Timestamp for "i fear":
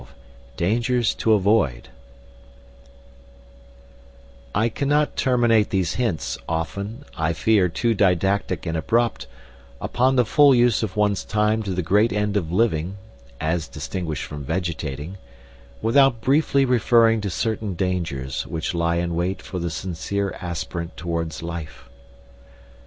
7.15-7.69